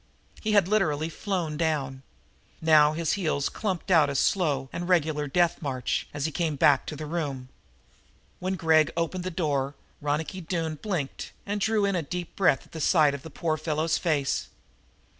He 0.41 0.53
had 0.53 0.67
literally 0.67 1.09
flown 1.09 1.57
down. 1.57 2.01
Now 2.59 2.93
his 2.93 3.13
heels 3.13 3.49
clumped 3.49 3.91
out 3.91 4.09
a 4.09 4.15
slow 4.15 4.67
and 4.73 4.89
regular 4.89 5.27
death 5.27 5.61
march, 5.61 6.07
as 6.11 6.25
he 6.25 6.31
came 6.31 6.55
back 6.55 6.87
to 6.87 6.95
the 6.95 7.05
room. 7.05 7.49
When 8.39 8.55
Gregg 8.55 8.91
opened 8.97 9.23
the 9.25 9.29
door 9.29 9.75
Ronicky 10.01 10.41
Doone 10.41 10.73
blinked 10.81 11.33
and 11.45 11.61
drew 11.61 11.85
in 11.85 11.95
a 11.95 12.01
deep 12.01 12.35
breath 12.35 12.65
at 12.65 12.71
the 12.71 12.81
sight 12.81 13.13
of 13.13 13.21
the 13.21 13.29
poor 13.29 13.57
fellow's 13.57 13.99
face. 13.99 14.47